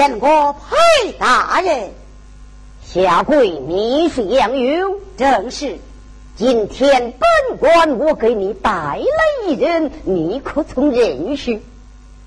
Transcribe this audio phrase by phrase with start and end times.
[0.00, 1.90] 见过裴大人，
[2.82, 5.76] 下跪，你是杨勇，正是。
[6.36, 8.98] 今天本官我给你带来
[9.46, 11.60] 一人，你可曾认识？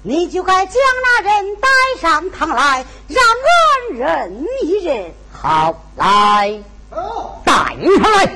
[0.04, 1.68] 你就该将那人带
[2.00, 3.24] 上堂来，让
[3.90, 5.12] 俺认一认。
[5.32, 6.62] 好，来，
[7.44, 8.36] 带上来。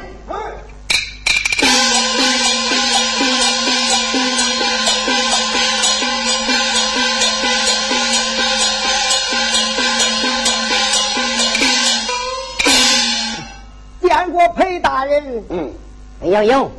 [14.38, 15.44] 见过裴大人。
[15.50, 15.74] 嗯，
[16.22, 16.72] 杨勇，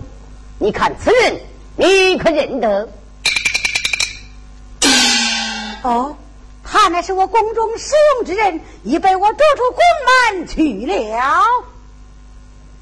[0.59, 1.41] 你看此人，
[1.75, 2.89] 你可认得？
[5.83, 6.15] 哦，
[6.63, 9.83] 他乃是我宫中使用之人，已被我逐出宫
[10.37, 11.43] 门去了。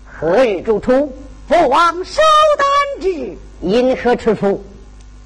[0.04, 1.10] 何日逐出？
[1.48, 2.20] 父王首
[2.58, 4.62] 单之，因何出处？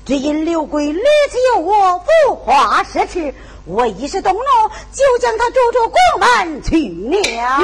[0.04, 3.32] 只因刘贵屡次诱我不化奢侈，
[3.66, 4.40] 我一时动怒，
[4.92, 6.88] 就将他逐出宫门去
[7.36, 7.58] 了。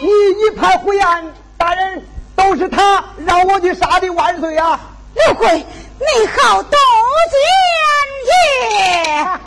[0.00, 0.08] 你
[0.40, 4.80] 一派胡言，大人都是他让我去杀的万岁啊！
[5.14, 6.78] 刘贵，你好多
[7.30, 7.38] 见
[8.26, 9.40] 也。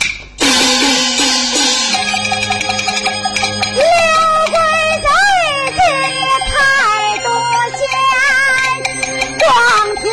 [10.00, 10.12] 别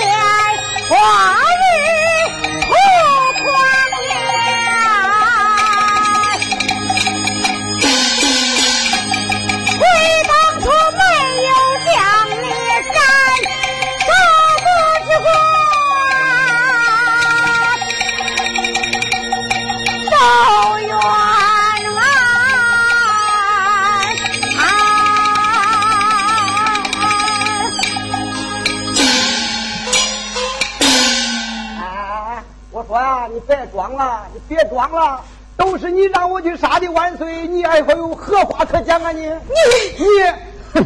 [33.75, 35.19] 装了，你别装了，
[35.57, 39.11] 都是你让我去杀的万岁，你还会有何话可讲啊？
[39.11, 40.79] 你你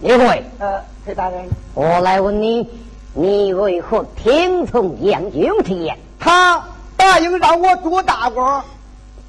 [0.00, 2.68] 你，李会，呃，裴大人，我来问你，
[3.14, 5.96] 你为何听从杨勇之言？
[6.18, 6.60] 他
[6.96, 8.60] 答应让我做大官，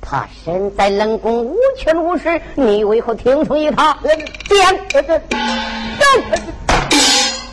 [0.02, 3.96] 他身在冷宫无权无势，你为何听从于他？
[4.50, 5.20] 讲，走，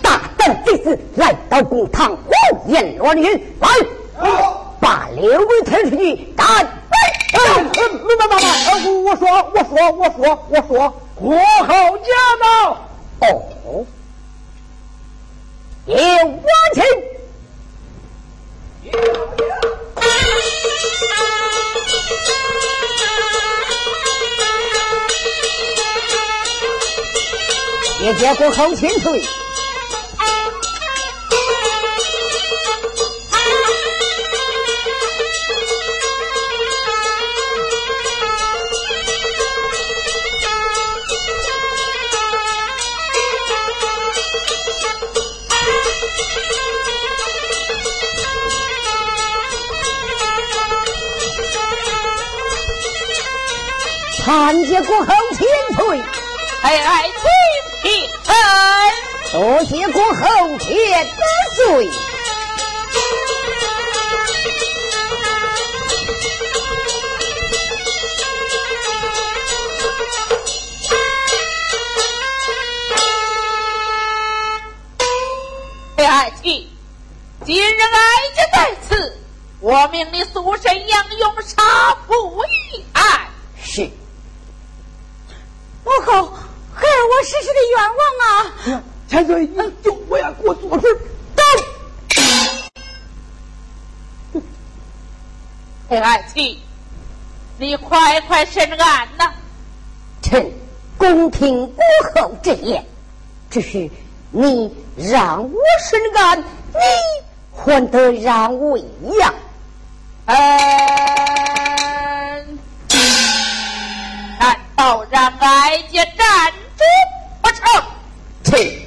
[0.01, 3.27] 大胆之子来到公堂胡言乱语，
[3.61, 3.69] 来。
[4.81, 6.45] 把刘贵推出去，打！
[6.55, 8.73] 哎，没办法我
[9.05, 10.73] 我说，我说，我说，我说，
[11.15, 12.09] 国后驾
[12.41, 12.45] 到。
[13.21, 13.25] 哦，
[15.87, 16.83] 有王亲。
[28.03, 29.21] 也接过后亲退。
[54.27, 56.03] 参见国后千岁，
[56.63, 58.35] 哎哎，请起身。
[59.41, 60.77] 多谢国后千
[61.55, 61.89] 岁。
[76.05, 76.69] 爱妻，
[77.45, 77.99] 今日哀
[78.35, 79.19] 家在此，
[79.61, 82.43] 我命你速审杨勇杀父
[82.73, 83.26] 一案。
[85.87, 85.91] 是。
[85.91, 86.27] 母后，
[86.75, 88.83] 孩儿我世世的冤枉啊！
[89.09, 90.87] 千岁，你就不要给我做事。
[91.37, 91.43] 走。
[95.89, 96.59] 爱卿，
[97.59, 99.33] 你快快审案呐！
[100.21, 100.53] 臣
[100.99, 102.85] 恭听国后之言，
[103.49, 103.89] 只是
[104.33, 106.45] 你让我审案，你
[107.55, 109.33] 还得让我一样。
[110.27, 111.16] 嗯。
[114.87, 116.85] 要让哀家站住
[117.43, 117.83] 不成？
[118.45, 118.79] 切，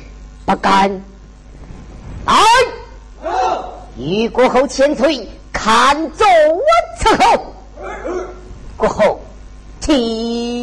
[0.46, 0.90] 不敢。
[2.26, 2.42] 来，
[3.98, 6.64] 与国后千岁看奏我
[7.02, 7.54] 伺候。
[8.78, 9.20] 国后，
[9.82, 10.59] 起。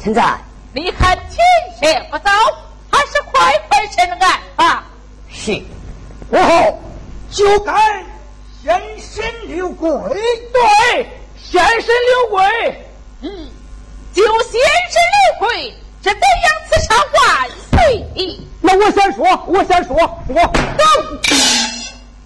[0.00, 0.38] 陈在，
[0.72, 1.36] 你看天
[1.80, 2.30] 色不早，
[2.90, 4.84] 还是快快审案吧！
[5.28, 5.60] 是，
[6.30, 6.80] 我后
[7.30, 7.72] 就该
[8.62, 9.90] 先审刘贵。
[10.52, 12.44] 对，先审刘贵。
[13.22, 13.48] 嗯，
[14.14, 15.02] 就先审
[15.40, 18.06] 刘贵，这德阳刺杀万岁！
[18.60, 19.96] 那我先说，我先说，
[20.28, 20.84] 我走。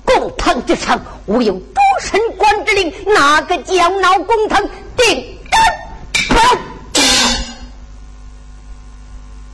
[0.04, 4.62] 公堂之上，我有主神官之令，哪个叫闹公堂
[4.94, 5.40] 定
[6.28, 6.58] 斩？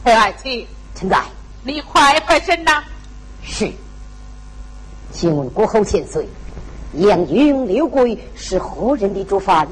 [0.09, 1.23] 何爱卿，臣在，
[1.63, 2.83] 你快快身呐！
[3.43, 3.71] 是。
[5.13, 6.27] 请问国侯千岁，
[6.95, 9.69] 杨云、刘贵是何人的主犯？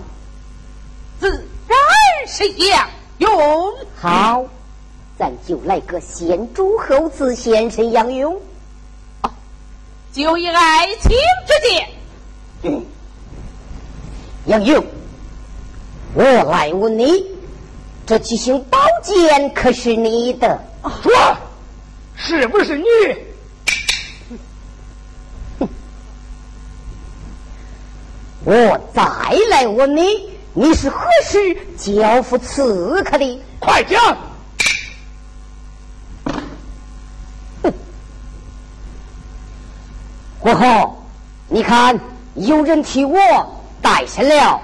[1.18, 1.30] 自
[1.66, 1.78] 然
[2.26, 3.74] 是杨勇。
[3.98, 4.44] 好，
[5.18, 8.38] 咱就来个先主后赐，先生杨勇。
[10.12, 11.16] 就以爱卿
[11.46, 11.88] 之见。
[12.64, 12.84] 嗯，
[14.44, 14.84] 杨勇，
[16.12, 17.24] 我来问你，
[18.06, 20.60] 这七星宝剑可是你的？
[21.02, 21.12] 说，
[22.14, 22.86] 是不是你？
[28.44, 29.02] 我再
[29.50, 30.02] 来问你，
[30.54, 33.42] 你是何时交付刺客的？
[33.58, 34.16] 快讲！
[40.38, 41.04] 国后，
[41.48, 41.98] 你看，
[42.36, 43.18] 有人替我
[43.82, 44.60] 带下了。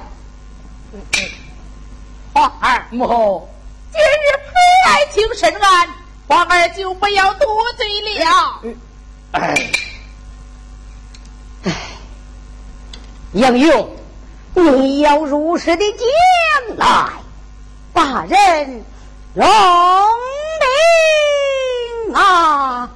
[2.42, 3.48] 皇儿，母后，
[3.92, 4.04] 今日
[4.48, 5.88] 陪爱卿审案，
[6.26, 7.46] 皇儿就不要多
[7.76, 7.86] 嘴
[8.18, 8.60] 了。
[9.30, 9.54] 哎，
[11.62, 11.72] 哎，
[13.34, 13.96] 杨勇，
[14.54, 17.12] 你要如实的讲来，
[17.92, 18.84] 大人
[19.34, 19.46] 容
[22.08, 22.90] 命啊！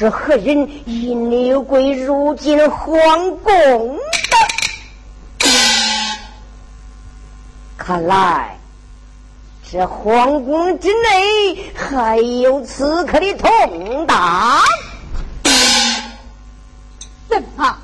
[0.00, 5.52] 是何人引刘贵入进皇宫的？
[7.76, 8.58] 看来。
[9.70, 14.62] 这皇宫之内还有刺客的同党？
[17.28, 17.76] 怎么？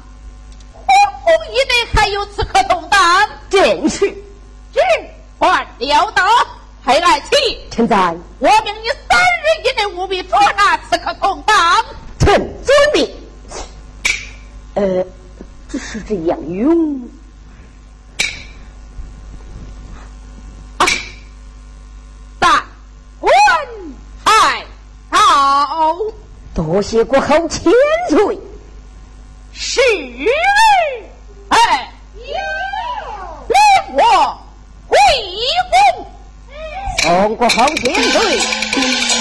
[0.72, 0.86] 皇
[1.22, 2.98] 宫以内还有刺客同党？
[3.50, 4.10] 正是。
[4.72, 4.80] 只
[5.38, 6.24] 换了刀，
[6.82, 7.60] 黑暗旗。
[7.70, 8.16] 臣在。
[8.38, 11.84] 我命你三日以内务必捉拿刺客同党。
[12.26, 12.34] 臣
[12.64, 13.08] 遵命。
[14.74, 15.06] 呃，
[15.68, 17.08] 只是这杨勇。
[26.52, 27.72] 多谢国后千
[28.10, 28.38] 岁，
[29.52, 29.80] 是
[31.48, 32.34] 哎，令
[33.94, 34.38] 我
[34.88, 34.96] 回
[35.94, 36.06] 宫，
[37.02, 39.15] 送国侯千岁。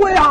[0.00, 0.30] 我呀！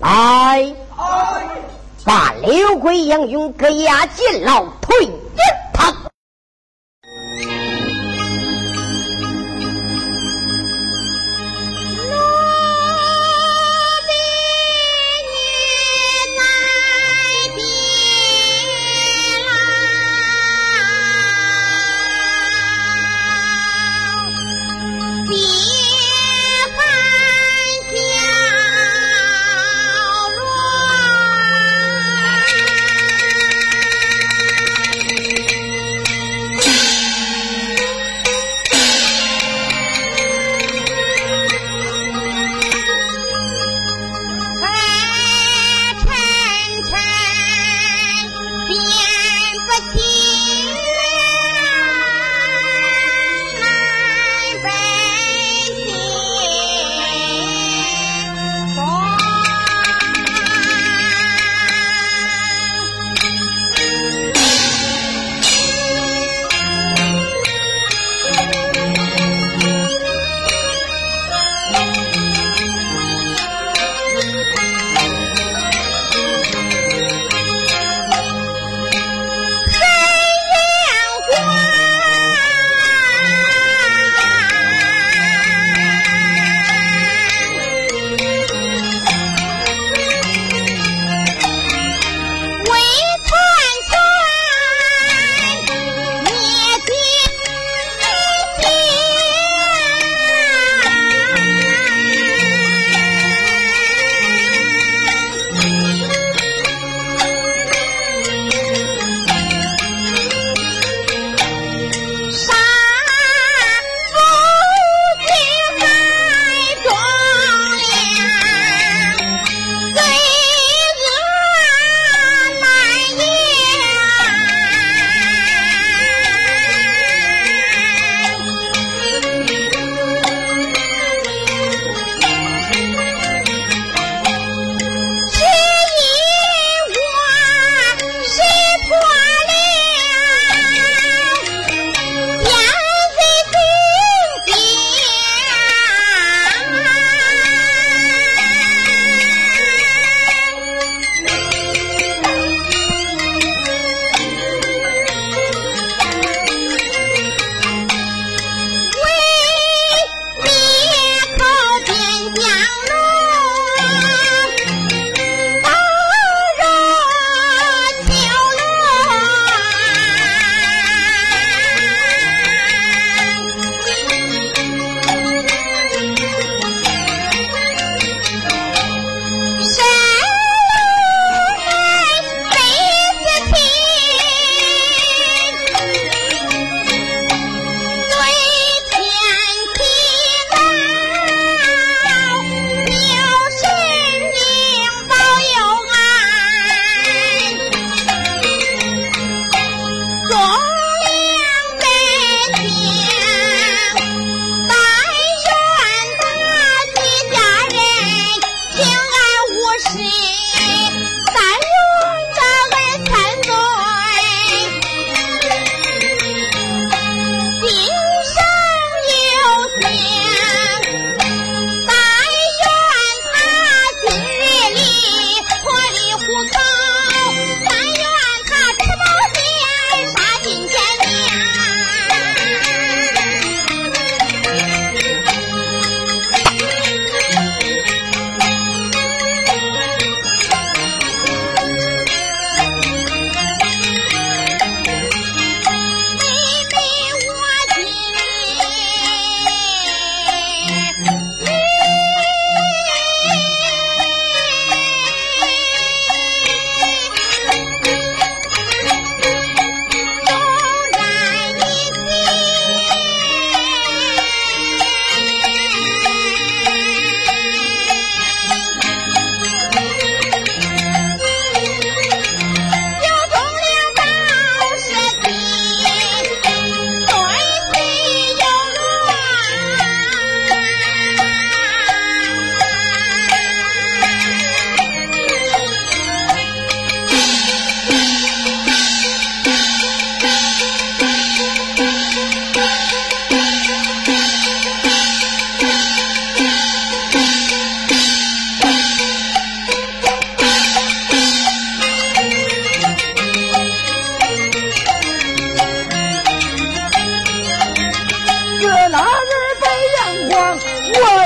[0.00, 0.74] 来，
[2.04, 5.08] 把刘奎、杨勇给押进牢，退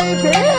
[0.02, 0.51] Baby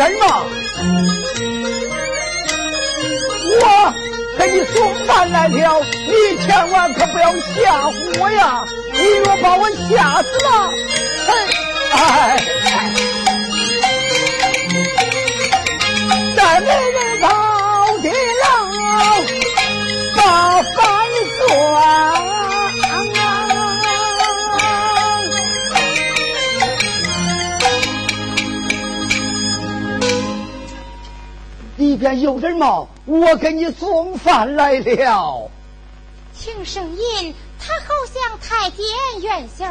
[0.00, 0.24] 人呐？
[3.62, 3.64] 我
[4.38, 8.64] 给你送饭来了，你千万可不要吓唬我呀！
[8.94, 10.48] 你若把我吓死了，
[11.28, 11.30] 哎
[11.92, 12.00] 哎，
[16.34, 16.66] 再没
[32.00, 32.86] 里边有人吗？
[33.04, 35.50] 我给你送饭来了。
[36.34, 38.86] 听声音，他好像太监
[39.20, 39.66] 元秀，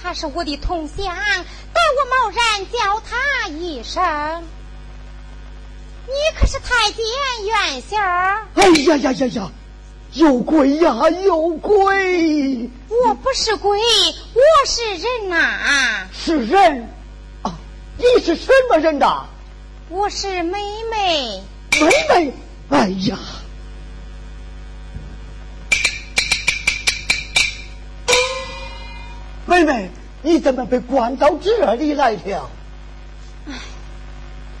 [0.00, 4.00] 他是我的同乡，待我贸然叫他一声。
[6.06, 7.04] 你可是太监
[7.44, 7.96] 元秀？
[8.54, 9.50] 哎呀呀呀呀！
[10.12, 12.70] 有鬼呀，有鬼！
[12.88, 16.06] 我不是鬼，我是人呐。
[16.12, 16.88] 是人
[17.42, 17.58] 啊？
[17.98, 19.24] 你是什么人呐？
[19.92, 21.42] 我是妹妹。
[21.80, 22.32] 妹妹，
[22.68, 23.18] 哎呀！
[29.46, 29.90] 妹妹，
[30.22, 32.48] 你怎么被关到这里来了？
[33.48, 33.54] 唉，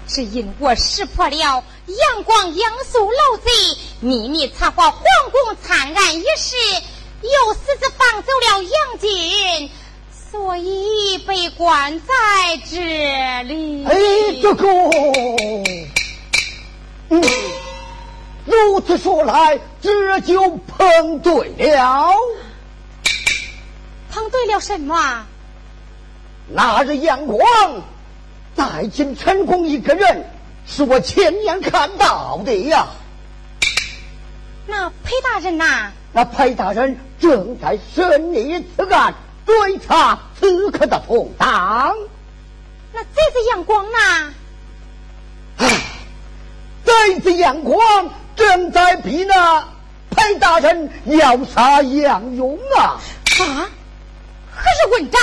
[0.08, 1.36] 只因我识破了
[1.86, 3.50] 阳光罂粟楼贼
[4.00, 6.56] 秘密策划皇宫惨案一事，
[7.22, 9.70] 又私自放走了杨锦，
[10.30, 12.06] 所以被关在
[12.70, 13.84] 这里。
[13.84, 13.96] 哎，
[14.40, 14.68] 这个，
[17.08, 17.22] 嗯，
[18.44, 22.12] 如此说来，这就碰对了。
[24.10, 25.26] 碰对了什么？
[26.52, 27.40] 那日阳光
[28.54, 30.24] 带进陈宫一个人，
[30.66, 32.86] 是我亲眼看到的呀。
[34.66, 35.90] 那裴大人呐？
[36.12, 39.14] 那裴大人正在审理此案，
[39.50, 41.92] 追查此刻的同党。
[42.92, 44.34] 那这只阳光呢？
[45.56, 45.66] 唉，
[46.84, 49.60] 贼子阳光正在逼那
[50.10, 53.00] 裴大人要杀杨勇啊！
[53.40, 53.68] 啊！
[54.54, 55.20] 可是问斩，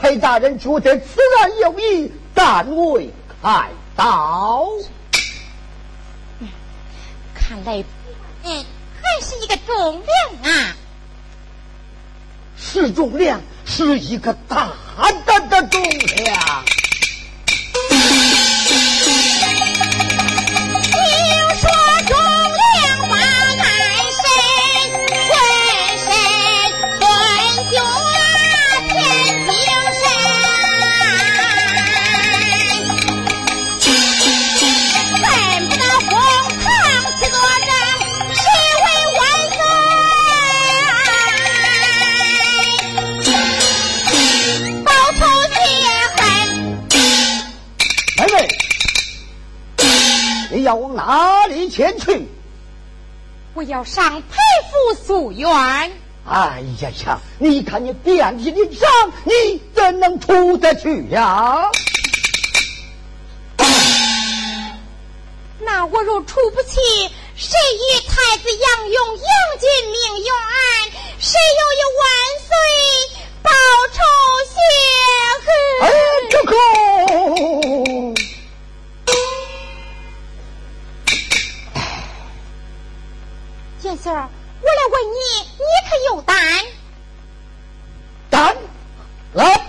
[0.00, 4.66] 裴大人觉得此案有意，但未开刀。
[7.34, 7.84] 看来，
[8.44, 8.64] 嗯，
[9.02, 10.76] 还是一个重量啊！
[12.64, 14.70] 是重量，是一个大
[15.26, 16.38] 大的重量。
[50.60, 52.28] 要往哪里前去？
[53.54, 54.38] 我要上裴
[54.70, 55.48] 府诉冤。
[56.24, 57.20] 哎呀呀！
[57.38, 58.88] 你看你遍体鳞伤，
[59.24, 61.68] 你怎能出得去呀？
[65.58, 66.78] 那我若出不去，
[67.34, 69.26] 谁与太子杨勇、杨
[69.58, 70.32] 进命冤？
[71.18, 72.04] 谁又有万
[72.40, 72.50] 岁
[73.42, 73.50] 报
[73.92, 73.98] 仇
[74.48, 74.54] 雪
[75.44, 75.46] 恨？
[75.82, 75.90] 哎，
[76.30, 76.52] 这个。
[84.10, 85.18] 我来问你，
[85.58, 86.34] 你可有胆？
[88.30, 88.56] 胆？
[89.34, 89.62] 老丁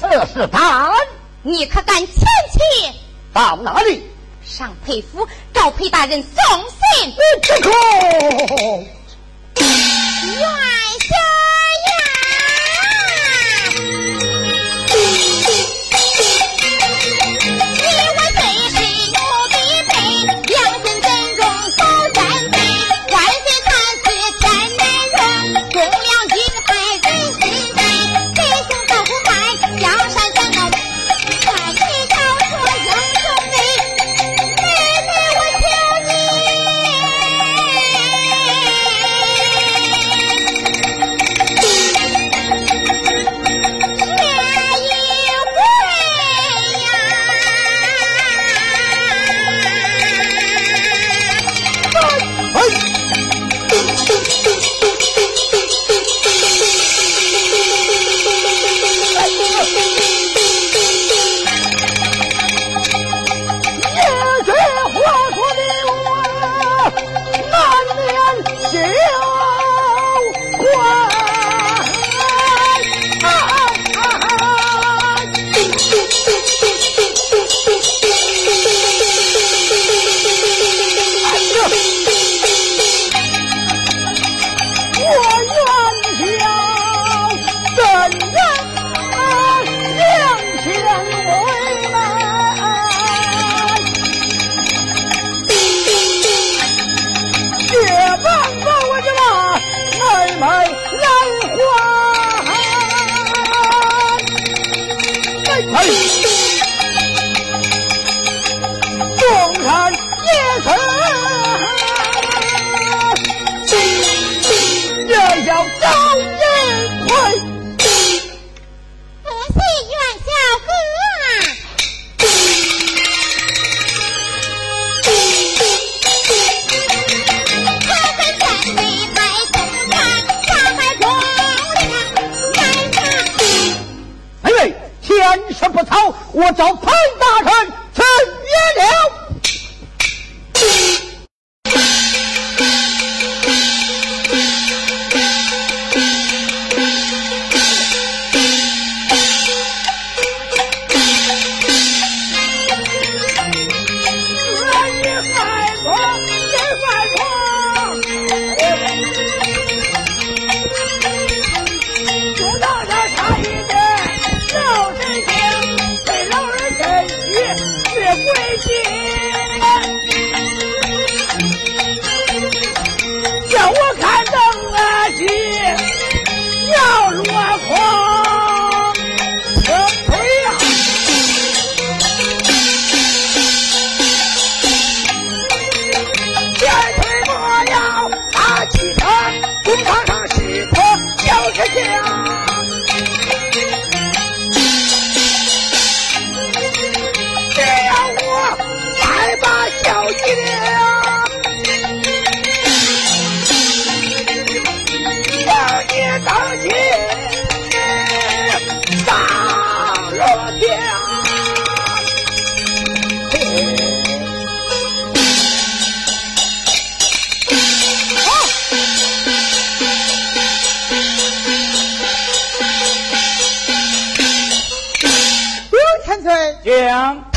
[0.00, 0.90] 这是胆？
[1.42, 2.58] 你可敢前去？
[3.32, 4.08] 到哪里？
[4.44, 6.34] 上裴府找裴大人送
[6.68, 7.14] 信。
[7.42, 7.70] 这个。
[9.54, 10.40] 元
[11.00, 11.14] 秀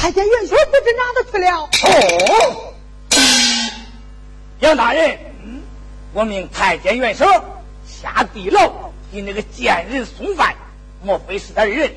[0.05, 1.67] 太监元帅不知哪里去了。
[1.89, 2.73] 哦，
[4.59, 5.17] 杨大人，
[6.13, 7.25] 我命太监元首
[7.87, 8.71] 下地牢
[9.11, 10.53] 给那个贱人送饭，
[11.01, 11.91] 莫非是他人？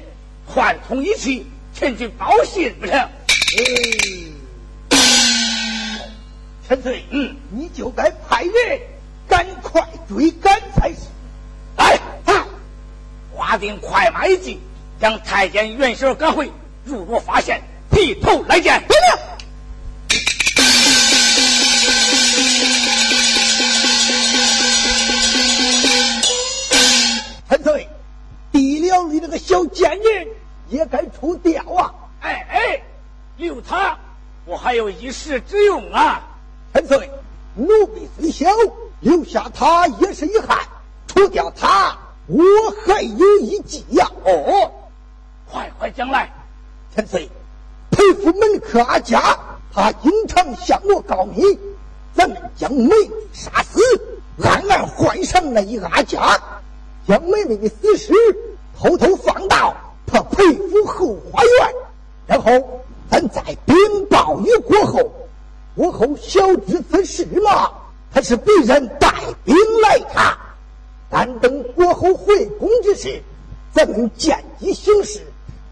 [0.51, 2.97] 串通一气前去报信不成？
[2.97, 3.11] 哎，
[6.67, 8.81] 陈翠，嗯，你就该派人
[9.29, 10.97] 赶快追赶才是。
[11.77, 12.01] 来，
[13.35, 14.59] 划定快马一骑，
[14.99, 16.51] 将太监元首赶回。
[16.85, 17.61] 如若发现，
[17.91, 18.83] 劈头来见。
[18.89, 19.09] 遵命。
[27.49, 27.89] 陈翠，
[28.53, 30.29] 地牢里那个小贱人
[30.69, 31.95] 也该除掉啊！
[32.21, 32.83] 哎哎，
[33.37, 33.97] 留他，
[34.45, 36.29] 我还有一时之用啊！
[36.75, 37.11] 陈翠，
[37.55, 38.51] 奴婢虽小，
[39.01, 40.59] 留下他也是遗憾。
[41.07, 42.45] 除掉他，我
[42.87, 44.07] 还有一计呀！
[44.25, 44.71] 哦，
[45.51, 46.31] 快快讲来。
[46.95, 47.31] 千岁，
[47.99, 49.37] 裴府门客阿家，
[49.75, 51.43] 他经常向我告密，
[52.15, 53.81] 咱们将妹妹杀死，
[54.41, 56.41] 暗暗换上那一阿家，
[57.09, 58.13] 将妹妹的死尸
[58.79, 59.75] 偷偷放到
[60.07, 61.75] 他裴府后花园，
[62.25, 62.81] 然后
[63.11, 63.75] 咱在禀
[64.09, 65.13] 报于国后，
[65.75, 67.69] 国后晓知此事嘛，
[68.15, 69.13] 他是别人带
[69.45, 70.39] 兵来查，
[71.11, 73.21] 但等国后回宫之时，
[73.75, 75.21] 咱们见机行事。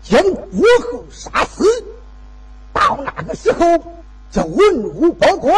[0.08, 1.64] 将国后杀死，
[2.76, 3.64] 到那个时候，
[4.30, 5.54] 这文武百官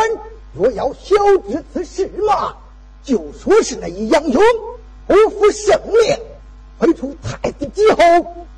[0.54, 1.16] 若要晓
[1.48, 2.54] 知此事嘛，
[3.02, 4.42] 就说是那一杨勇
[5.06, 6.18] 不负圣命，
[6.78, 7.98] 废除太子之后，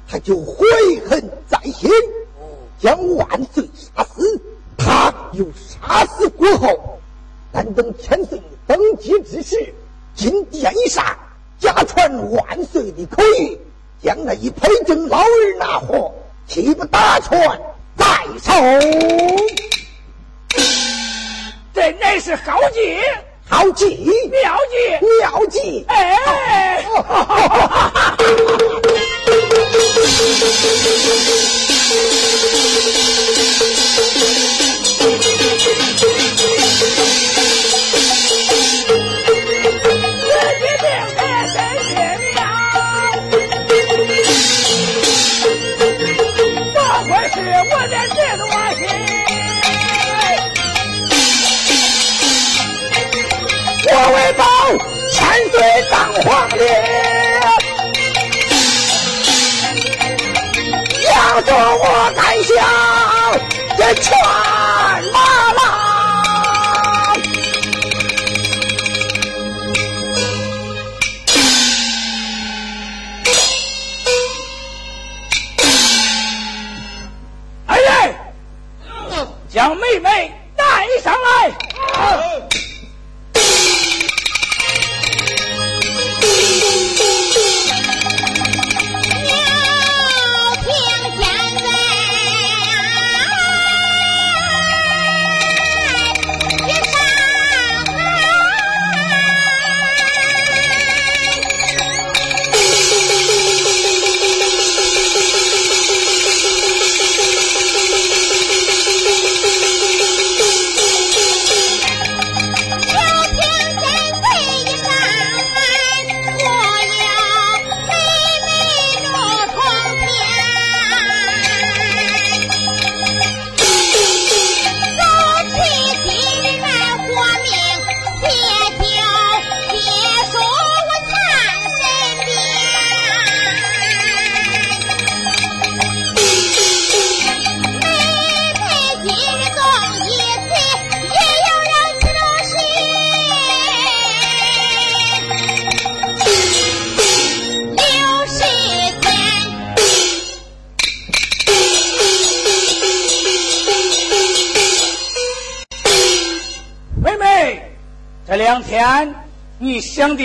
[0.07, 0.65] 他就怀
[1.09, 1.91] 恨在心，
[2.79, 3.27] 将万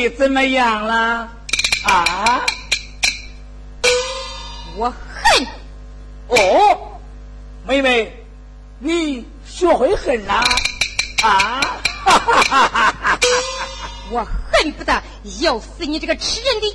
[0.05, 1.27] 你怎么样了？
[1.83, 2.45] 啊？
[4.77, 5.47] 我恨。
[6.27, 6.99] 哦，
[7.65, 8.15] 妹妹，
[8.77, 10.33] 你学会恨了？
[11.23, 11.59] 啊？
[12.05, 13.19] 哈哈哈哈哈！
[14.11, 14.93] 我恨不得
[15.39, 16.74] 咬死你这个吃人的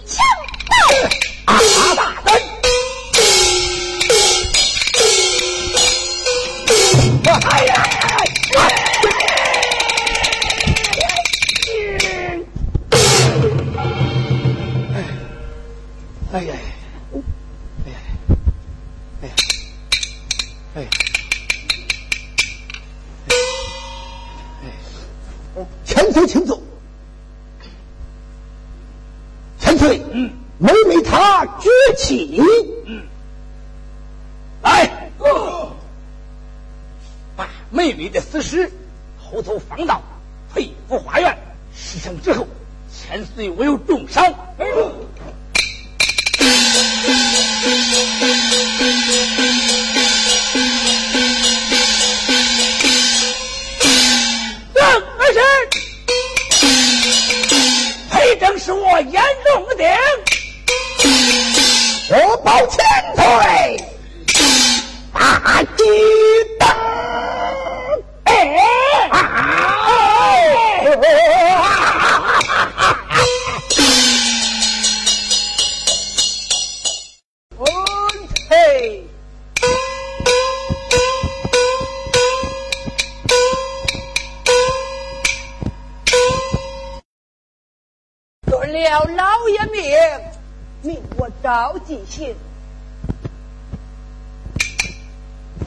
[91.91, 92.37] 召进行。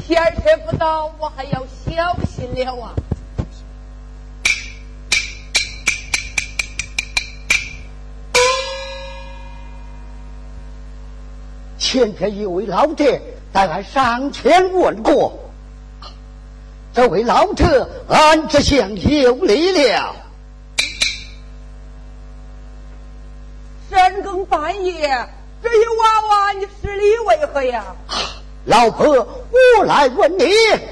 [0.01, 2.93] 天色不早，我还要小心了啊！
[11.77, 13.19] 前天一位老者
[13.51, 15.37] 带俺上前问过，
[16.93, 20.15] 这位老者俺这厢有礼了。
[23.89, 25.29] 深更半夜，
[25.63, 27.85] 这一娃娃你失礼为何呀？
[28.65, 30.49] 老婆，我来问你，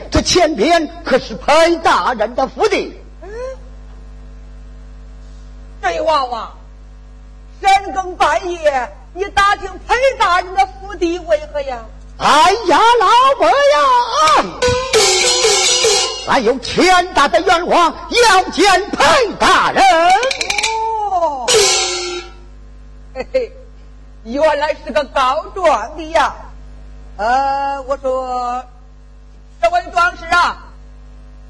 [0.10, 2.94] 这前边可是裴大人的府邸？
[3.22, 3.30] 嗯，
[5.82, 6.52] 这一娃娃，
[7.62, 11.80] 深更半夜你打听裴大人的府邸为何呀？
[12.18, 13.54] 哎呀，老婆呀，
[16.28, 19.84] 俺有天大的冤枉要见裴大人。
[21.10, 21.46] 哦。
[23.14, 23.52] 嘿嘿，
[24.24, 26.36] 原来是个告状的呀！
[27.18, 28.64] 呃，我说，
[29.62, 30.66] 这位壮士啊，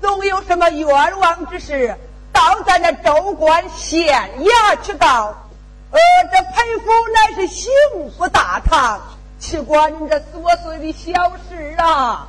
[0.02, 1.96] 总有什么冤枉之事，
[2.32, 5.36] 到咱那州官县衙去告。
[5.92, 6.00] 呃，
[6.32, 7.70] 这裴府乃是幸
[8.18, 9.02] 福大堂，
[9.40, 12.28] 去管你这琐碎的小事啊！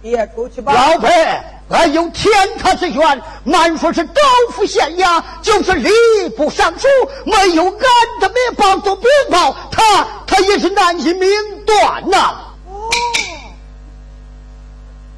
[0.00, 1.40] 别出去吧，老裴。
[1.70, 4.20] 俺有天他之愿，满说是高
[4.52, 6.86] 府县衙，就是吏部尚书，
[7.24, 11.28] 没有俺的面帮做禀报，他他也是难以命
[11.64, 12.38] 断呐。
[12.68, 12.90] 哦，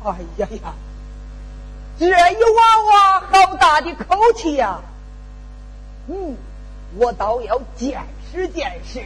[0.04, 0.72] 哎呀呀，
[1.98, 4.78] 这一娃娃好大的口气呀！
[6.08, 6.36] 嗯，
[6.96, 8.00] 我倒要见
[8.32, 9.02] 识见识。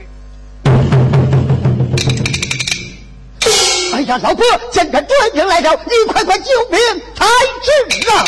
[4.00, 4.42] 哎呀，老婆，
[4.72, 6.80] 现在追兵来了，你快快救命
[7.14, 7.26] 才
[7.60, 8.24] 是啊！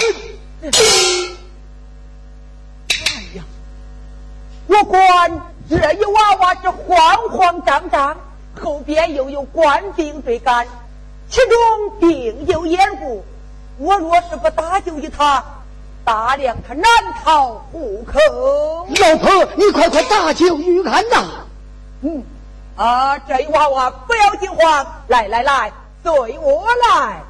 [2.90, 3.42] 哎呀，
[4.66, 8.14] 我管这一娃娃是慌慌张张，
[8.60, 10.66] 后边又有官兵追赶，
[11.30, 13.24] 其中定有掩护。
[13.78, 15.42] 我若是不搭救于他，
[16.04, 16.84] 大量他难
[17.24, 18.18] 逃虎口。
[19.00, 21.30] 老婆，你快快搭救于安呐！
[22.02, 22.22] 嗯。
[22.74, 25.70] 啊，这一娃娃不要惊慌，来来来，
[26.02, 27.22] 随我来。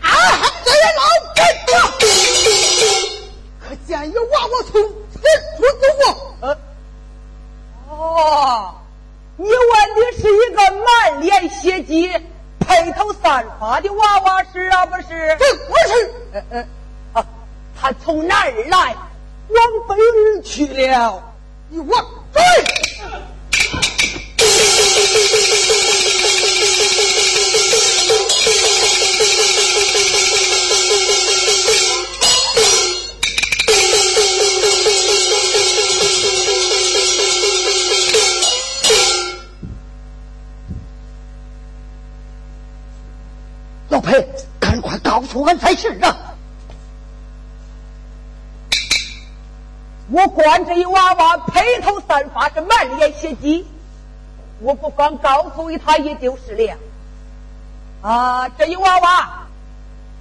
[0.00, 0.10] 啊，
[0.64, 1.02] 这位老
[1.36, 1.40] 哥，
[3.60, 5.20] 可见有娃娃从此
[5.56, 6.25] 处走过。
[8.16, 8.74] 哦，
[9.36, 12.08] 你问的是一个满脸血迹、
[12.60, 14.86] 披头散发的娃娃是啊？
[14.86, 15.36] 不是？
[15.36, 15.44] 不
[15.86, 16.10] 是。
[16.32, 16.68] 嗯嗯，
[17.12, 17.26] 啊，
[17.78, 18.96] 他从哪儿来？
[19.48, 19.56] 往
[19.86, 21.22] 北儿去了。
[21.68, 22.42] 你往对。
[43.96, 44.28] 老裴，
[44.60, 46.14] 赶快告诉俺才是啊！
[50.10, 53.66] 我管这一娃娃披头散发，是满脸血迹，
[54.60, 56.76] 我不妨告诉他也就是了。
[58.02, 59.46] 啊，这一娃娃，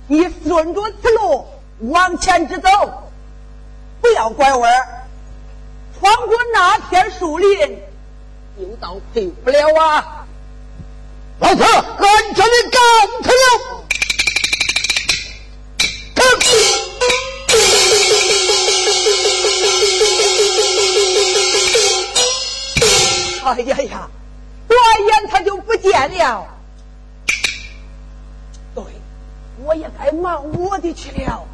[0.07, 1.45] 你顺着此路
[1.79, 2.69] 往前直走，
[3.99, 4.87] 不要拐弯儿，
[5.99, 7.77] 穿过那片树林，
[8.57, 10.14] 就到佩府了啊！
[11.39, 12.79] 老子按着你干
[13.23, 13.39] 他了！
[23.45, 24.09] 哎呀呀，
[24.67, 24.77] 转
[25.07, 26.47] 眼他就不见了。
[28.73, 28.83] 对，
[29.63, 31.47] 我也该忙我的去了。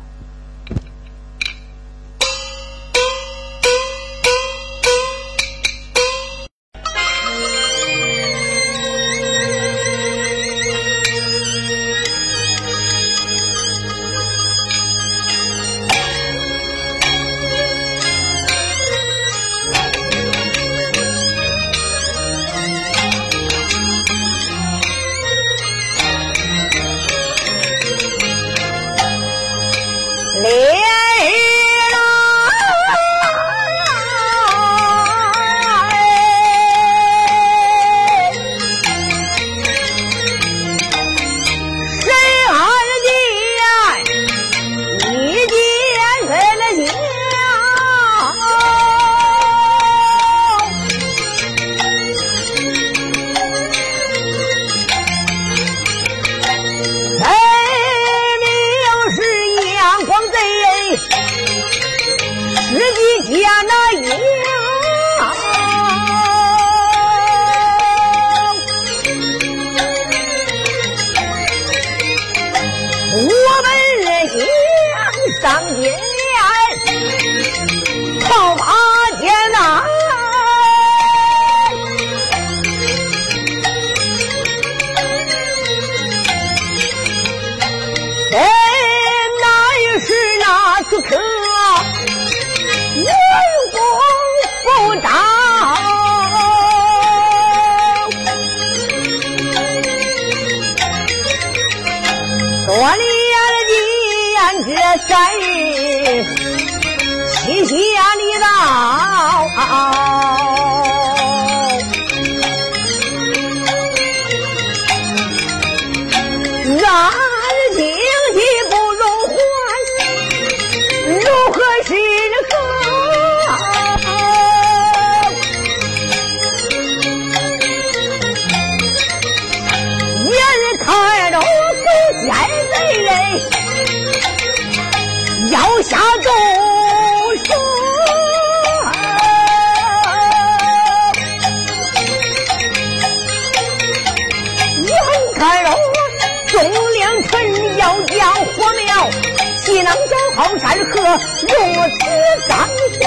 [149.84, 151.02] 能走好山河，
[151.42, 151.54] 如
[151.98, 152.00] 此
[152.48, 152.52] 张
[152.94, 153.00] 雄。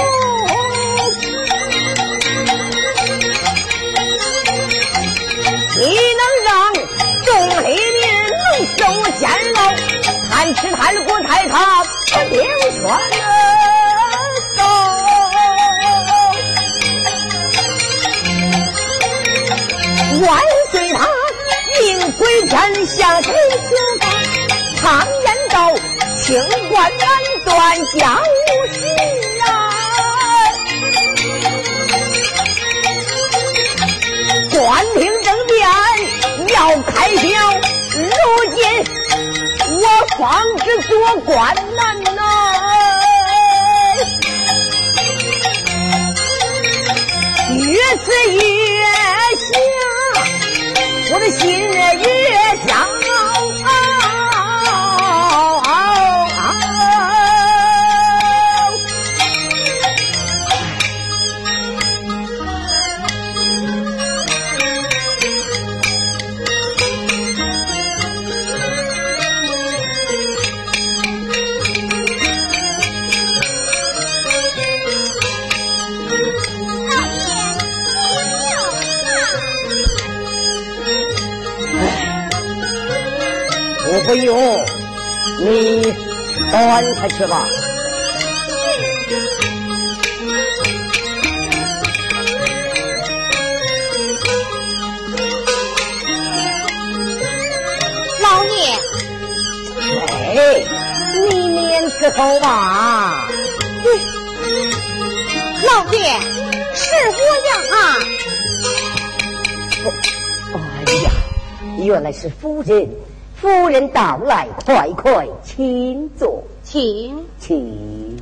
[5.77, 5.83] 你
[6.15, 6.51] 能让
[7.25, 7.29] 众
[7.63, 7.77] 黑民
[8.31, 8.43] 能
[8.79, 8.81] 受
[9.19, 9.23] 煎
[9.57, 9.59] 熬，
[10.31, 11.85] 贪吃贪喝太他不
[12.31, 12.37] 听
[12.73, 12.89] 劝告。
[20.27, 20.29] 万
[20.71, 20.99] 岁他
[21.81, 23.74] 命归天下，天下。
[26.25, 26.35] 清
[26.71, 27.07] 官难
[27.45, 27.55] 断
[27.99, 28.75] 家务事
[29.43, 29.45] 啊。
[34.51, 35.55] 官厅政变
[36.55, 37.23] 要开销
[37.99, 38.09] 如
[38.55, 38.57] 今
[39.77, 39.85] 我
[40.17, 40.25] 方
[40.61, 40.93] 知做
[41.27, 42.23] 官难呐。
[47.59, 48.41] 越是越
[49.37, 49.47] 想
[51.13, 51.77] 我的心越
[52.67, 52.94] 想
[86.75, 87.47] 端下去吧。
[98.21, 98.75] 老爷，
[100.35, 100.65] 哎，
[101.31, 103.25] 你免伺候吧。
[105.63, 105.99] 老爷，
[106.75, 106.83] 是
[107.15, 107.53] 我呀！
[110.87, 111.09] 哎呀，
[111.79, 112.91] 原来是夫人。
[113.41, 116.43] 夫人到来，快快请坐，
[116.75, 118.21] 请请。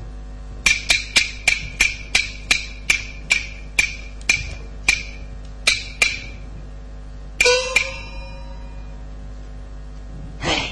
[10.42, 10.70] 哎，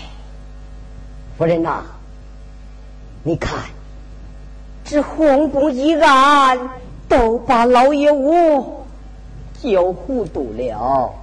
[1.39, 1.83] 夫人呐，
[3.23, 3.51] 你看，
[4.85, 6.59] 这皇宫一案
[7.09, 8.87] 都把老爷我
[9.63, 11.15] 搅糊涂了。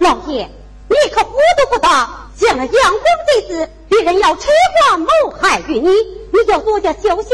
[0.00, 0.46] 老爷。
[0.86, 2.23] 你可糊涂不大！
[2.36, 4.48] 见了阳光弟子，别人要扯
[4.88, 5.06] 话谋
[5.40, 7.30] 害于你，你要多加小心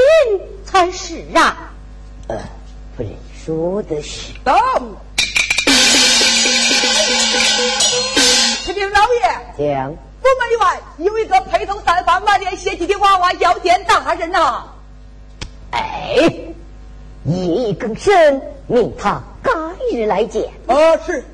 [0.64, 1.72] 才是啊！
[2.28, 2.36] 呃，
[2.96, 3.12] 夫人
[3.44, 4.32] 说的是。
[4.44, 4.54] 到。
[8.62, 9.90] 启禀老爷，讲。
[10.22, 14.64] 府门外有一个披头散发、满脸血迹的娃娃，要见大人呐。
[15.70, 16.30] 哎，
[17.24, 19.50] 夜更深，命他改
[19.92, 20.44] 日来见。
[20.66, 21.24] 哦，是。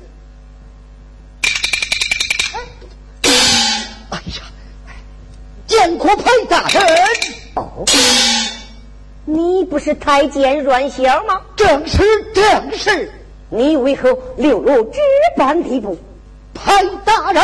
[5.67, 6.83] 见过派大人。
[7.55, 7.85] 哦，
[9.25, 11.41] 你不是太监阮小吗？
[11.55, 12.03] 正是，
[12.33, 13.11] 正是。
[13.49, 14.99] 你为何流落这
[15.37, 15.97] 般地步？
[16.53, 17.43] 派大人。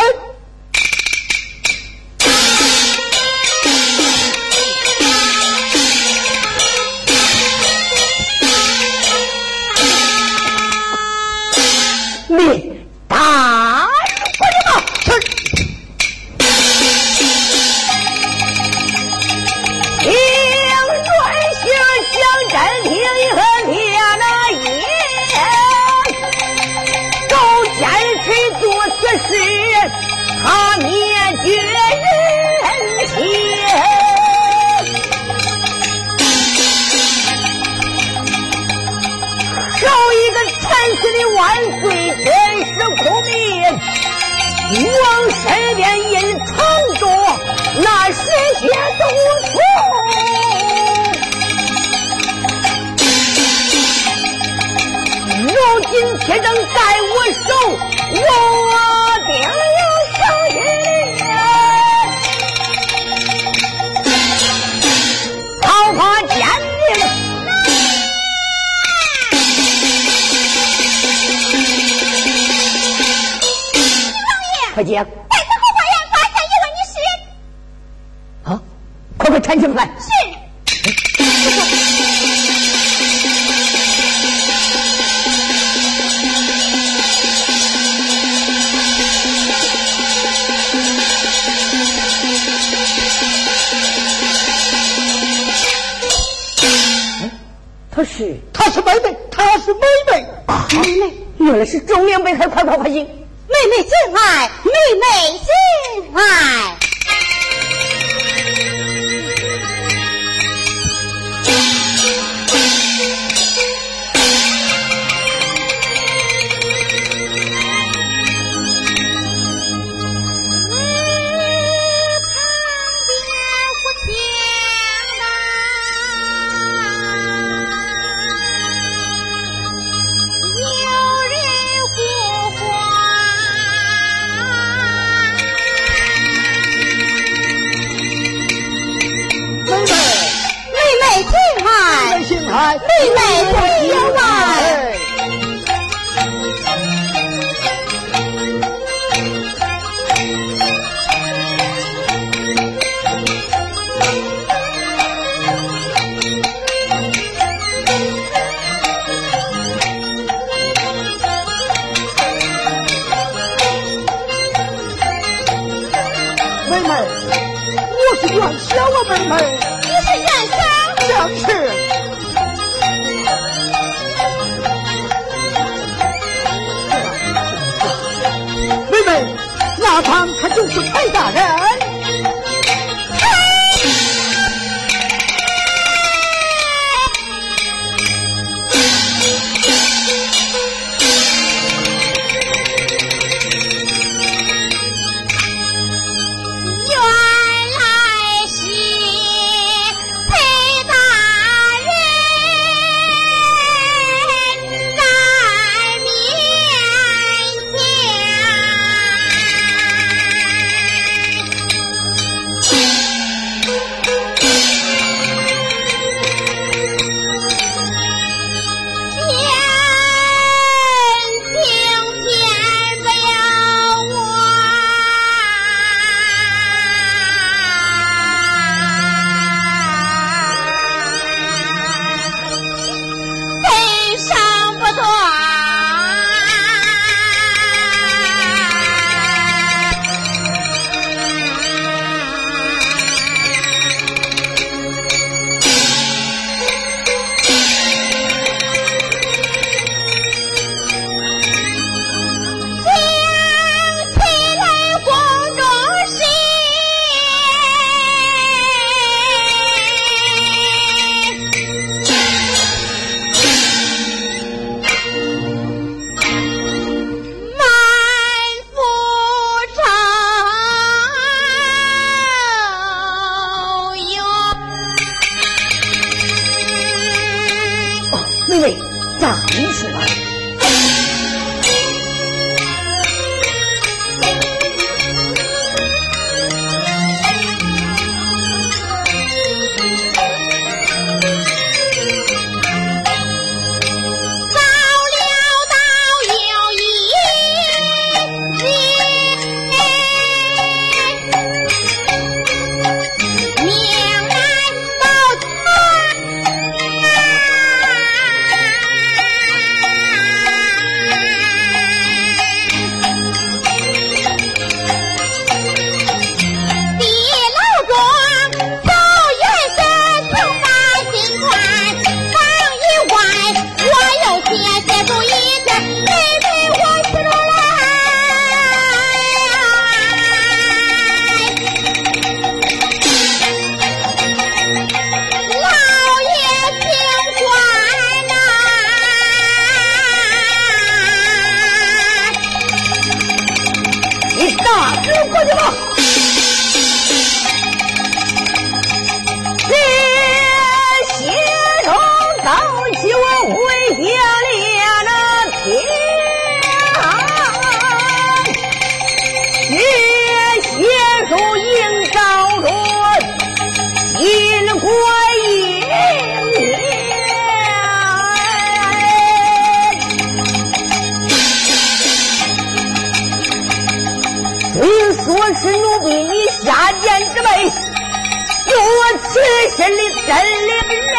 [375.55, 379.39] 是奴婢你下贱之辈，有我此
[379.75, 380.29] 心的真
[380.67, 380.71] 灵
[381.13, 381.17] 人，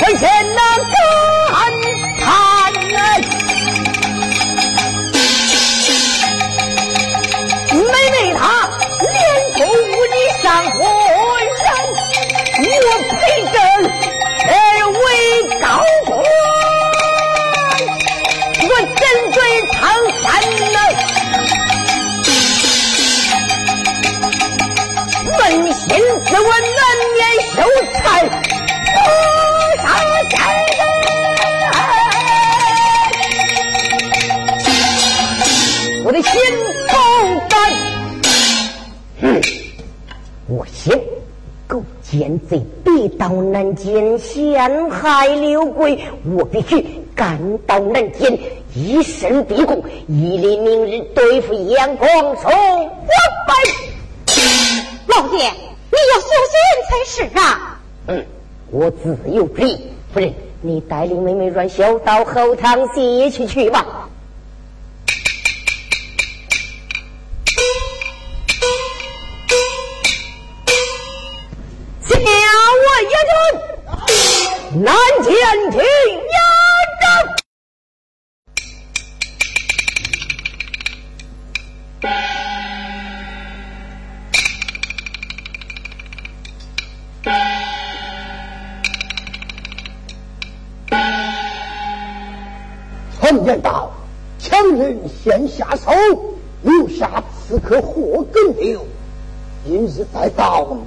[0.00, 0.22] 为先
[0.52, 0.92] 那敢
[2.20, 2.26] 叛。
[7.72, 7.80] 妹
[8.10, 8.40] 妹她
[9.00, 9.14] 连
[9.54, 9.70] 同无
[10.06, 10.78] 你上火
[11.62, 11.66] 人，
[12.84, 13.12] 我陪
[13.52, 13.54] 朕
[14.48, 14.50] 而
[14.90, 15.00] 为
[15.60, 15.64] 高。
[26.32, 26.80] 心自问，难
[27.12, 27.20] 免
[27.52, 27.60] 羞
[27.92, 28.00] 惭，
[28.94, 28.96] 多
[29.82, 29.84] 少
[30.30, 30.34] 奸
[30.78, 30.80] 人，
[36.06, 36.32] 我的心
[36.88, 36.96] 头
[37.50, 37.54] 干。
[39.20, 39.22] 哼，
[40.48, 40.98] 我想
[41.66, 46.02] 狗奸贼必到南京陷害刘贵，
[46.34, 46.82] 我必须
[47.14, 48.40] 赶到南京，
[48.74, 52.48] 以身逼供，以立明日对付杨光寿。
[52.48, 52.88] 我
[53.46, 53.52] 拜。
[55.08, 55.52] 老爹，
[56.02, 56.54] 你要小心
[56.88, 57.80] 才是啊！
[58.08, 58.26] 嗯，
[58.70, 59.86] 我自有主意。
[60.12, 64.08] 夫人，你带领妹妹阮小到后堂歇息去吧。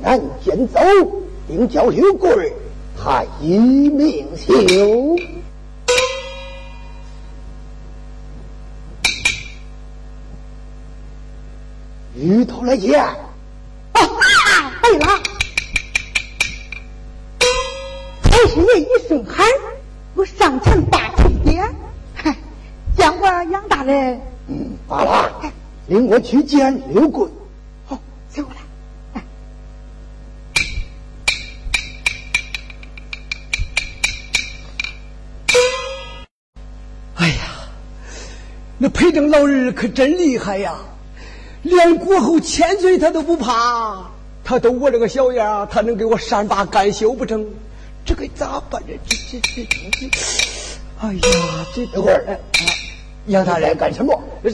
[0.01, 0.79] 南监走，
[1.47, 2.53] 定叫刘贵
[2.97, 4.53] 他一命休。
[12.15, 13.03] 鱼头来见。
[13.03, 13.19] 啊，
[14.81, 15.05] 对了，
[18.23, 19.45] 太师爷一声喊，
[20.13, 21.69] 我上前把腿点。
[22.13, 22.35] 嗨，
[22.95, 24.19] 见过杨大人。
[24.47, 25.51] 嗯，罢了，
[25.87, 27.27] 领我去见刘贵。
[39.35, 40.75] 老人可真厉害呀，
[41.61, 44.09] 连国后千岁他都不怕，
[44.45, 47.45] 他都我这个小样，他能给我善罢甘休不成？
[48.05, 48.81] 这该咋办？
[48.87, 50.07] 这这这这这，
[51.01, 51.19] 哎呀，
[51.73, 52.31] 这等会儿，啊
[53.27, 54.17] 杨大人干什么？
[54.41, 54.51] 这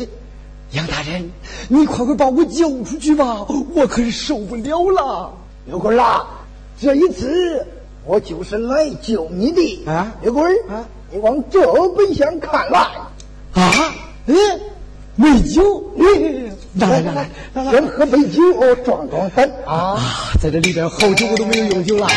[0.71, 1.31] 杨大人，
[1.67, 5.31] 你快快把我救出去吧，我可是受不了了。
[5.67, 6.25] 刘贵儿啊，
[6.79, 7.67] 这一次
[8.03, 12.79] 我就是来救你的啊刘贵儿啊，你往这本厢看来。
[13.53, 13.93] 啊，
[14.27, 14.35] 嗯，
[15.21, 18.41] 美酒，嗯，来来来来先喝杯酒
[18.83, 19.93] 壮壮胆啊！
[19.93, 19.99] 啊，
[20.41, 22.07] 在这里边好久我都没有用酒了。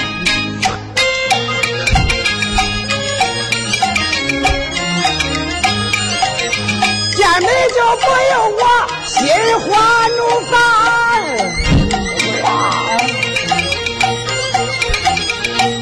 [7.14, 8.62] 见美酒不由我
[9.04, 9.28] 心
[9.60, 10.18] 花怒
[10.50, 10.52] 放。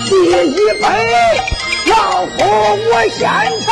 [0.08, 0.84] 第一杯
[1.86, 1.94] 老
[2.26, 2.36] 夫
[2.90, 3.20] 我先
[3.64, 3.70] 尝，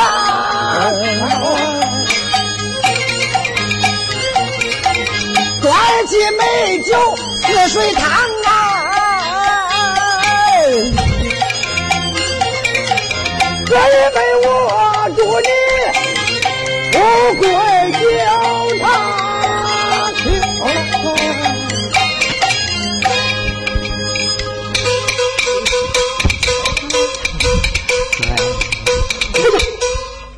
[5.61, 8.03] 端起美酒似水汤
[8.45, 8.49] 啊！
[13.65, 13.79] 这一
[14.13, 14.47] 杯我
[15.15, 15.47] 祝你
[16.91, 16.95] 富
[17.35, 17.41] 贵
[17.93, 18.01] 久
[18.79, 18.83] 长。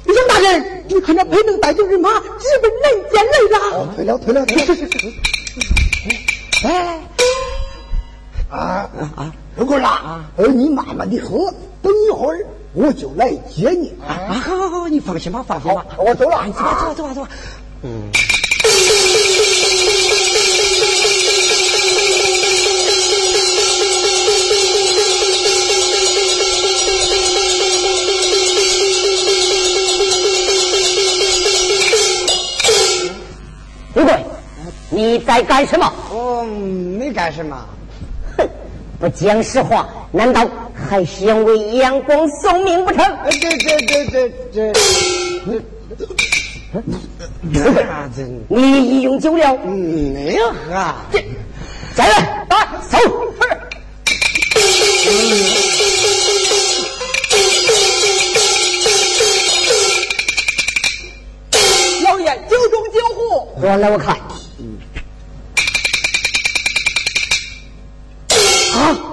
[0.06, 3.78] 杨大人，你看那陪能带着人马直奔南监来了。
[3.78, 4.76] 哦，退了，退了，退了。
[6.64, 7.02] 哎，
[8.50, 9.34] 啊啊！
[9.56, 14.14] 刘贵儿啊，呃，你慢慢的喝，等一会儿我就来接你啊。
[14.30, 15.86] 啊，好好好，你放心吧，放心吧。
[15.98, 17.30] 我走了哎走吧，走吧，走吧，走吧。
[17.82, 17.90] 刘
[34.94, 35.92] 你在干什么？
[36.12, 37.58] 我没干什么。
[38.38, 38.48] 哼，
[39.00, 40.48] 不讲实话，难道
[40.88, 43.04] 还想为阳光送命不成？
[43.04, 44.72] 呃这这这这这？
[48.48, 50.94] 你已用酒了，嗯，没有喝。
[51.12, 51.24] 这
[51.96, 53.00] 再来，打走。
[62.04, 64.16] 老爷酒中酒壶，端来我看。
[68.76, 69.10] 啊？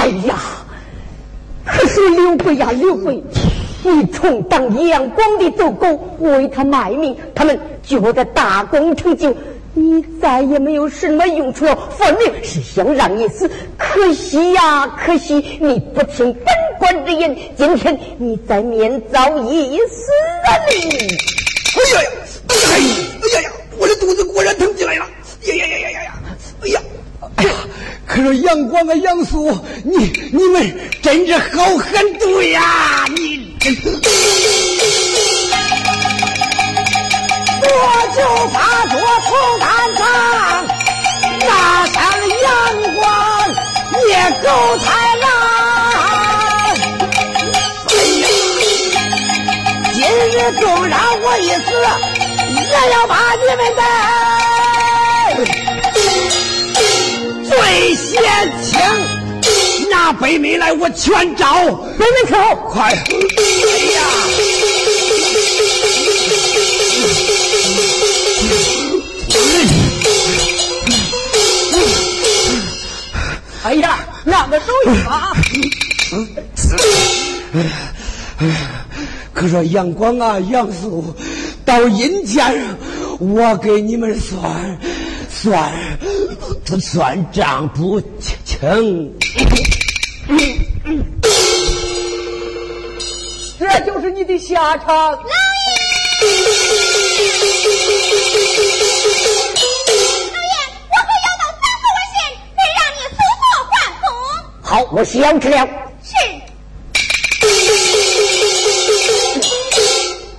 [0.00, 0.38] 哎呀
[1.64, 3.22] 可是刘备呀刘备
[3.82, 9.36] 你充当阳光的走狗为他卖命他们觉得大功成就
[9.74, 16.46] 你再也没有什么用处了分明是想让你死可惜呀可惜你不听本
[16.78, 20.12] 官之言今天你在面遭一死
[20.44, 20.78] 啊你
[22.56, 25.06] 呀，哎呀呀，我的肚子果然疼起来了！
[25.42, 26.12] 呀呀呀呀呀呀！
[26.62, 26.80] 哎呀！
[27.36, 27.50] 哎呀，
[28.06, 33.04] 可是杨光啊，杨素，你你们真是好狠毒呀！
[33.14, 33.76] 你真，
[37.60, 37.66] 我
[38.16, 38.94] 就怕做
[39.26, 39.28] 头
[39.58, 40.02] 担上，
[41.46, 41.50] 拿
[41.86, 41.96] 上
[42.42, 42.46] 阳
[42.94, 43.00] 光
[44.08, 44.46] 也够
[44.78, 44.86] 太
[45.16, 45.24] 郎。
[49.92, 51.68] 今日纵让我一死，
[52.68, 53.82] 也要把你们的
[57.48, 57.50] 最
[57.94, 58.12] 先
[58.62, 58.70] 请
[59.90, 61.64] 拿北美来，我全招。
[61.98, 62.36] 北门口，
[62.70, 62.92] 快！
[62.92, 63.64] 哎
[63.94, 64.00] 呀！
[73.64, 75.32] 哎呀，那个手艺吧。
[79.34, 81.14] 可说杨光啊，杨素，
[81.68, 82.42] 到阴间，
[83.18, 84.80] 我给你们算
[85.28, 85.70] 算
[86.80, 89.14] 算账不清。
[93.58, 94.88] 这就是你的下场。
[94.88, 95.20] 老爷，
[100.32, 100.54] 老爷
[100.88, 102.16] 我可要到三河文县，
[102.56, 104.02] 得让你速速还府。
[104.62, 105.68] 好，我想知了。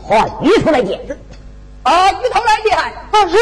[0.09, 0.99] 换鱼头来见。
[1.83, 2.75] 啊，鱼头来见。
[2.75, 3.37] 啊是。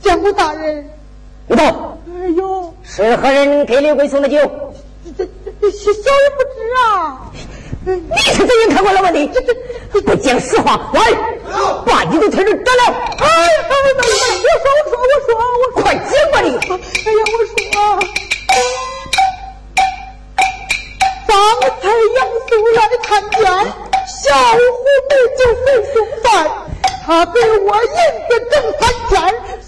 [0.00, 0.88] 见过大人。
[1.48, 1.98] 鱼头。
[2.06, 2.72] 哎呦。
[2.84, 4.38] 是何人给刘贵送的酒？
[5.18, 5.24] 这
[5.60, 6.86] 这小人不知啊。
[7.84, 9.28] 你是怎样看过来问题？
[9.34, 9.52] 这这
[10.02, 11.00] 不讲实话，来，
[11.84, 12.84] 把你的腿儿斩了！
[13.18, 13.26] 哎，
[13.68, 16.48] 等等等等，我说我说我说我说，快讲吧你！
[16.54, 17.98] 哎呀，我说，
[21.32, 21.40] 方
[21.80, 23.40] 才杨素来看见，
[24.06, 24.22] 小
[24.52, 25.08] 虎妹
[25.38, 26.26] 就没送饭，
[27.06, 27.88] 他给我引
[28.28, 29.12] 的正参军，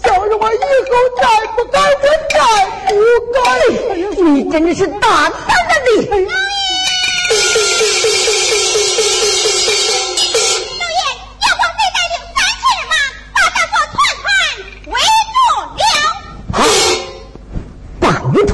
[0.03, 1.23] 想着我以后再
[1.55, 2.37] 不敢存在，
[2.87, 2.93] 不
[3.33, 3.37] 该，
[4.21, 5.33] 你真的是大胆
[5.67, 5.89] 的厉。
[6.05, 6.13] 老
[10.93, 10.99] 爷，
[11.41, 12.93] 要我没带领三千马，
[13.33, 14.23] 把他做团团
[14.93, 14.95] 围
[15.33, 15.35] 住
[15.81, 15.83] 了。
[16.53, 16.61] 哎，
[17.99, 18.05] 当
[18.45, 18.53] 头，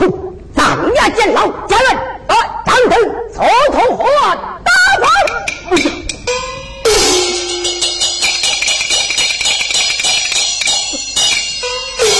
[0.55, 0.59] 当
[0.89, 1.37] 面见老
[1.67, 1.91] 家人。
[2.71, 2.95] 等等，
[3.33, 5.05] 从头活大牌。